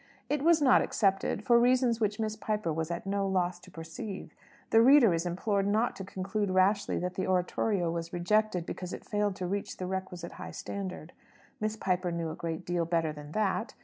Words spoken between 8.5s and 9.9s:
because it failed to reach the